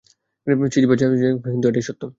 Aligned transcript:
Cheesy 0.73 0.87
বা 0.87 0.95
যাই 0.95 1.07
হোক 1.07 1.15
না 1.15 1.19
কেন, 1.23 1.51
কিন্তু 1.53 1.67
এটাই 1.69 1.85
সত্য। 1.87 2.01